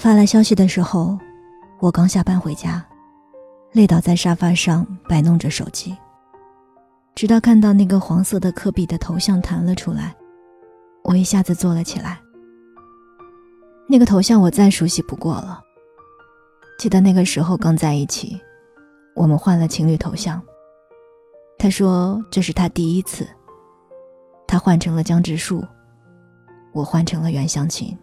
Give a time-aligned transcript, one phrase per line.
[0.00, 1.18] 发来消息的时候，
[1.78, 2.84] 我刚下班回家，
[3.72, 5.94] 累倒在沙发上摆弄着手机，
[7.14, 10.16] 直到看到那个黄色的科比的头像弹了出来，
[11.04, 12.18] 我一下子坐了起来。
[13.86, 15.62] 那个头像我再熟悉不过了，
[16.78, 18.40] 记得那个时候刚在一起，
[19.14, 20.40] 我们换了情侣头像。
[21.58, 23.28] 他说这是他第一次。
[24.46, 25.64] 他换成了江直树，
[26.72, 27.96] 我换成了袁湘琴。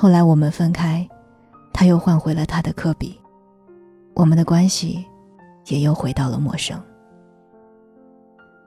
[0.00, 1.04] 后来我们分开，
[1.72, 3.20] 他又换回了他的科比，
[4.14, 5.04] 我们的关系
[5.66, 6.80] 也又回到了陌生。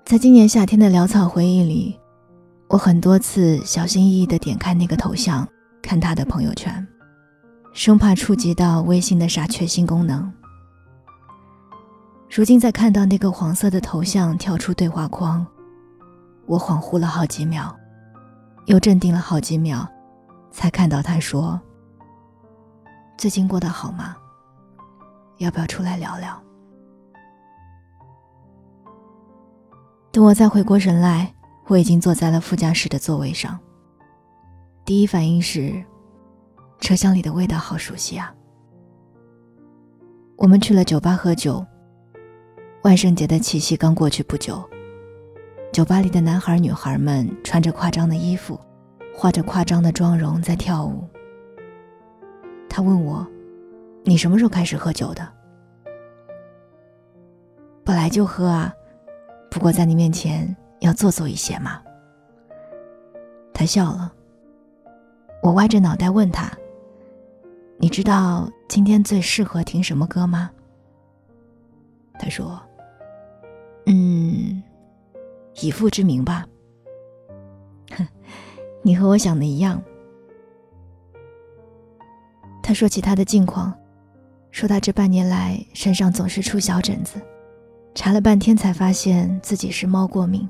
[0.04, 1.98] 在今年夏天的潦草回忆里，
[2.68, 5.48] 我很多次小心翼翼地点开那个头像，
[5.82, 6.86] 看他的朋友圈，
[7.72, 10.30] 生怕触及到微信的傻缺新功能。
[12.30, 15.48] 如今再看到那个黄色的头像跳出对话框，
[16.46, 17.74] 我恍惚了好几秒，
[18.66, 19.88] 又镇定了好几秒。
[20.52, 21.60] 才看到他说
[23.18, 24.16] ：“最近过得好吗？
[25.38, 26.40] 要不要出来聊聊？”
[30.12, 31.34] 等我再回过神来，
[31.68, 33.58] 我已经坐在了副驾驶的座位上。
[34.84, 35.82] 第一反应是，
[36.80, 38.36] 车厢里的味道好熟悉啊！
[40.36, 41.66] 我们去了酒吧喝酒。
[42.84, 44.62] 万圣节的气息刚过去不久，
[45.72, 48.60] 酒吧里的男孩女孩们穿着夸张的衣服。
[49.14, 51.08] 化着夸张的妆容在跳舞。
[52.70, 53.26] 他问我
[54.04, 55.28] ：“你什么时候开始喝酒的？”
[57.84, 58.74] 本来就喝啊，
[59.50, 61.82] 不过在你面前要做作一些嘛。
[63.54, 64.14] 他笑了。
[65.44, 66.52] 我歪着脑袋问他
[67.78, 70.52] ：“你知道今天最适合听什么歌吗？”
[72.20, 72.62] 他说
[73.88, 74.62] ：“嗯，
[75.62, 76.46] 以父之名吧。”
[78.82, 79.82] 你和我想的一样。
[82.64, 83.74] 他说起他的近况，
[84.52, 87.20] 说他这半年来身上总是出小疹子，
[87.94, 90.48] 查了半天才发现自己是猫过敏。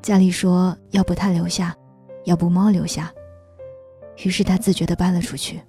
[0.00, 1.76] 家里说要不他留下，
[2.24, 3.12] 要不猫留下，
[4.24, 5.60] 于是他自觉的搬了出去。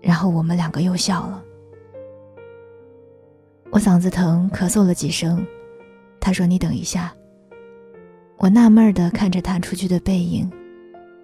[0.00, 1.44] 然后我们两个又笑了。
[3.70, 5.46] 我嗓子疼，咳嗽了几声，
[6.20, 7.14] 他说：“你等一下。”
[8.42, 10.50] 我纳闷的看着他出去的背影，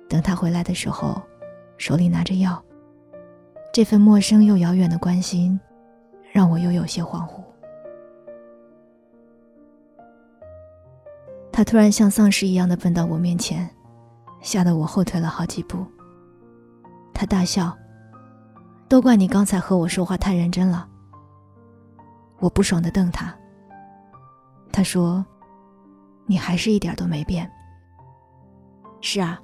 [0.08, 1.20] 等他回来的时候，
[1.76, 2.62] 手里拿着药。
[3.72, 5.58] 这份陌生又遥远的关心，
[6.30, 7.42] 让我又有些恍惚。
[11.50, 13.68] 他突然像丧尸一样的奔到我面前，
[14.40, 15.84] 吓得我后退了好几步。
[17.12, 17.76] 他大笑
[18.88, 20.88] ：“都怪你刚才和我说话太认真了。”
[22.38, 23.34] 我不爽的瞪他。
[24.70, 25.26] 他说。
[26.28, 27.50] 你还是一点都没变。
[29.00, 29.40] 是啊，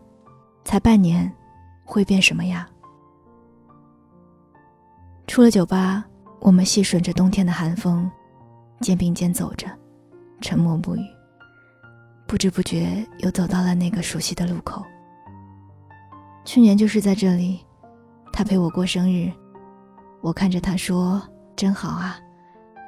[0.65, 1.33] 才半年，
[1.85, 2.69] 会变什么呀？
[5.27, 6.05] 出了酒吧，
[6.41, 8.09] 我们细顺着冬天的寒风，
[8.81, 9.67] 肩并肩走着，
[10.41, 11.01] 沉默不语。
[12.27, 14.85] 不知不觉又走到了那个熟悉的路口。
[16.45, 17.65] 去年就是在这里，
[18.33, 19.33] 他陪我过生日，
[20.21, 21.23] 我看着他说
[21.57, 22.19] ：“真好啊。”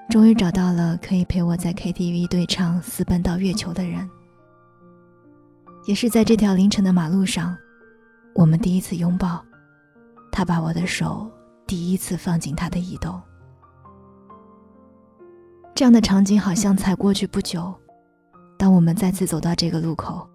[0.09, 4.09] 终于找到了可以陪我在 KTV 对唱《私奔到月球》的人，
[5.85, 7.55] 也是在这条凌晨的马路上，
[8.35, 9.45] 我们第一次拥抱，
[10.31, 11.31] 他把我的手
[11.67, 13.21] 第一次放进他的衣兜。
[15.75, 17.75] 这样的场景好像才过去不久，
[18.57, 20.27] 当我们再次走到这个路口，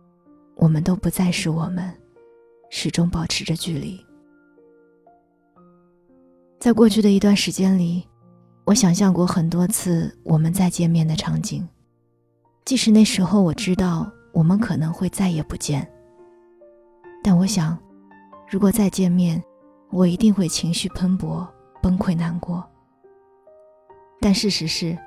[0.55, 1.91] 我们都不再是我们，
[2.69, 4.05] 始终保持着距离。
[6.59, 8.05] 在过去的一段时间里。
[8.71, 11.67] 我想象过很多次我们再见面的场景，
[12.63, 15.85] 即使那时候我知道我们可能会再也不见。
[17.21, 17.77] 但我想，
[18.49, 19.43] 如果再见面，
[19.89, 21.45] 我一定会情绪喷薄、
[21.81, 22.65] 崩溃难过。
[24.21, 24.97] 但事实是，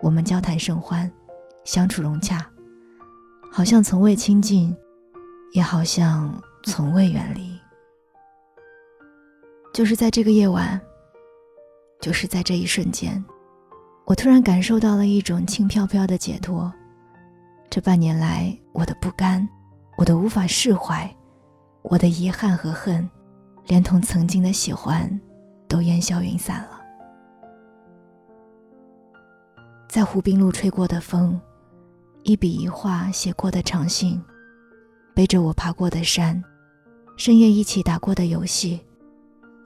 [0.00, 1.10] 我们交谈甚欢，
[1.64, 2.48] 相处融洽，
[3.50, 4.72] 好像从未亲近，
[5.50, 6.32] 也好像
[6.62, 7.58] 从未远离。
[9.74, 10.80] 就是在这个夜晚。
[12.00, 13.22] 就是在这一瞬间，
[14.06, 16.72] 我突然感受到了一种轻飘飘的解脱。
[17.68, 19.46] 这半年来，我的不甘，
[19.96, 21.14] 我的无法释怀，
[21.82, 23.08] 我的遗憾和恨，
[23.66, 25.20] 连同曾经的喜欢，
[25.68, 26.80] 都烟消云散了。
[29.86, 31.38] 在湖滨路吹过的风，
[32.22, 34.20] 一笔一画写过的长信，
[35.14, 36.42] 背着我爬过的山，
[37.16, 38.80] 深夜一起打过的游戏。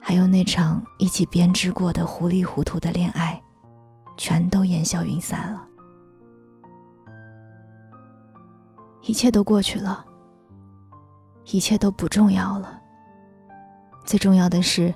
[0.07, 3.41] 还有那场一起编织过的糊里糊涂的恋爱，
[4.17, 5.67] 全都烟消云散了。
[9.01, 10.05] 一切都过去了，
[11.45, 12.79] 一切都不重要了。
[14.05, 14.93] 最重要的是，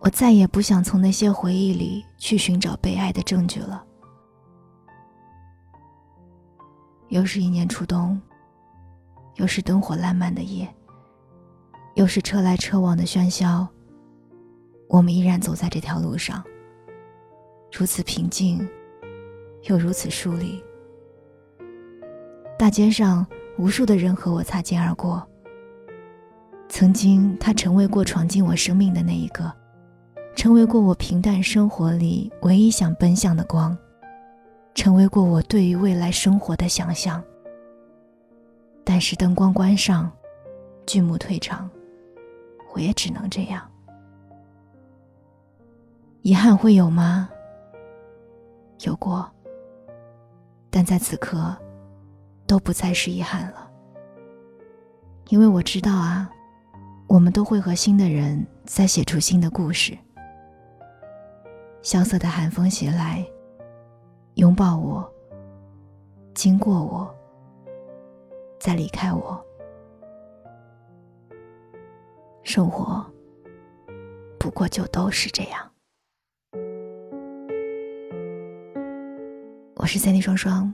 [0.00, 3.84] 我再也不想从那些回忆里去寻找被爱的证据了。
[7.10, 8.20] 又是一年初冬，
[9.36, 10.68] 又是灯火烂漫的夜，
[11.94, 13.64] 又是车来车往的喧嚣。
[14.88, 16.42] 我们依然走在这条路上，
[17.70, 18.66] 如此平静，
[19.64, 20.62] 又如此疏离。
[22.58, 23.24] 大街上，
[23.58, 25.26] 无数的人和我擦肩而过。
[26.70, 29.52] 曾经，他成为过闯进我生命的那一个，
[30.34, 33.76] 成为过我平淡生活里唯一想奔向的光，
[34.74, 37.22] 成为过我对于未来生活的想象。
[38.84, 40.10] 但是灯光关上，
[40.86, 41.70] 剧目退场，
[42.72, 43.70] 我也只能这样。
[46.28, 47.26] 遗憾会有吗？
[48.80, 49.26] 有过，
[50.68, 51.56] 但在此刻，
[52.46, 53.70] 都不再是遗憾了，
[55.30, 56.30] 因为我知道啊。
[57.06, 59.96] 我们都会和新的人再写出新的故事。
[61.80, 63.26] 萧瑟的寒风袭来，
[64.34, 65.10] 拥抱我，
[66.34, 67.10] 经过我，
[68.60, 69.42] 再离开我。
[72.42, 73.02] 生活
[74.38, 75.58] 不过就都是这样。
[79.88, 80.70] 我是三 D 双双，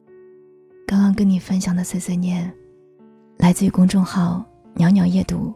[0.89, 2.53] 刚刚跟你分享的碎碎念，
[3.39, 4.45] 来自于公众号
[4.75, 5.55] “袅袅夜读”。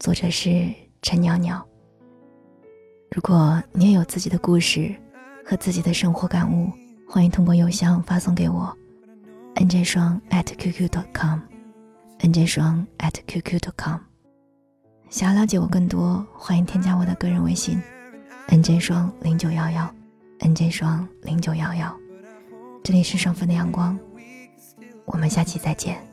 [0.00, 0.66] 作者是
[1.02, 1.62] 陈袅袅。
[3.10, 4.96] 如果你也有自己的故事
[5.44, 6.72] 和自己的生活感悟，
[7.06, 8.74] 欢迎通过邮箱发送给我
[9.56, 14.00] ，nj 双 at qq dot com，nj 双 at qq dot com。
[15.10, 17.78] 想要了解我更多，欢迎添加我的个人微信
[18.48, 19.94] ，nj 双零九幺幺
[20.38, 21.94] ，nj 双零九幺幺。
[22.82, 23.98] 这里是上分的阳光，
[25.04, 26.09] 我们下期再见。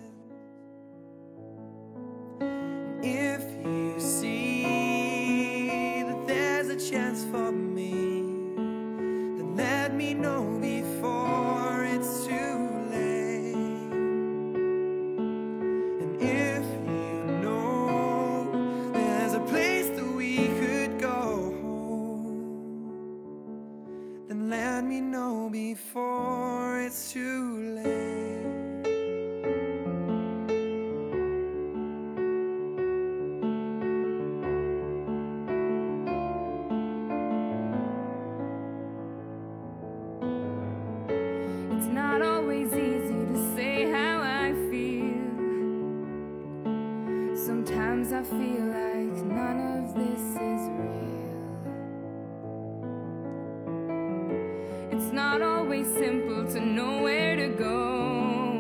[55.83, 58.59] Simple to know where to go.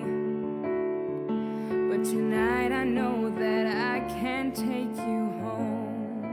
[1.89, 6.23] But tonight I know that I can take you home.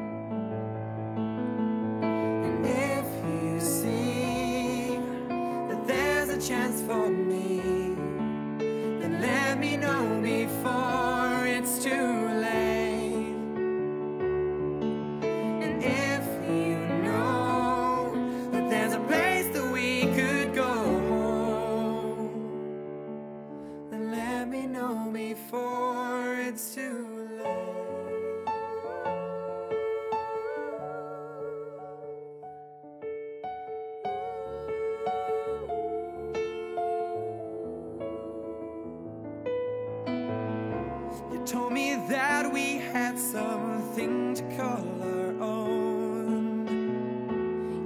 [2.03, 3.07] And if
[3.43, 4.99] you see
[5.29, 7.34] that there's a chance for me,
[41.47, 46.67] told me that we had something to call our own.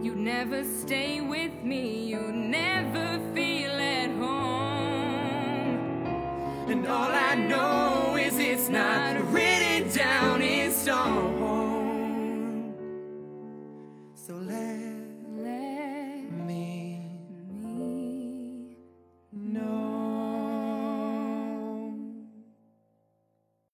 [0.02, 5.80] You never stay with me, You'd never feel at home.
[6.68, 9.47] And all I know is it's not real.